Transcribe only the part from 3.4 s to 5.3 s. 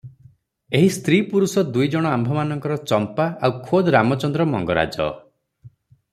ଆଉ ଖୋଦ୍ ରାମଚନ୍ଦ୍ର ମଙ୍ଗରାଜ।